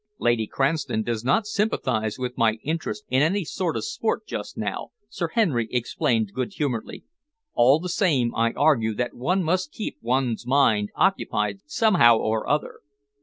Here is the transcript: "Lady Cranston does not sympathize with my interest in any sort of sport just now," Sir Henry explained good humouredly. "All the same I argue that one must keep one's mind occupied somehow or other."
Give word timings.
"Lady 0.17 0.47
Cranston 0.47 1.03
does 1.03 1.23
not 1.23 1.45
sympathize 1.45 2.17
with 2.17 2.35
my 2.35 2.53
interest 2.63 3.03
in 3.09 3.21
any 3.21 3.45
sort 3.45 3.77
of 3.77 3.85
sport 3.85 4.25
just 4.25 4.57
now," 4.57 4.89
Sir 5.09 5.27
Henry 5.35 5.67
explained 5.69 6.33
good 6.33 6.53
humouredly. 6.53 7.03
"All 7.53 7.79
the 7.79 7.87
same 7.87 8.33
I 8.33 8.51
argue 8.53 8.95
that 8.95 9.13
one 9.13 9.43
must 9.43 9.71
keep 9.71 9.97
one's 10.01 10.47
mind 10.47 10.89
occupied 10.95 11.59
somehow 11.67 12.17
or 12.17 12.49
other." 12.49 12.79